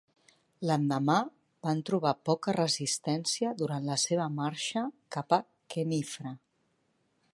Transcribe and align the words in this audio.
L'endemà, 0.67 1.17
van 1.67 1.83
trobar 1.89 2.13
poca 2.29 2.55
resistència 2.57 3.53
durant 3.61 3.85
la 3.91 3.99
seva 4.05 4.27
marxa 4.41 4.87
cap 5.17 5.37
a 5.39 5.41
Khenifra. 5.75 6.35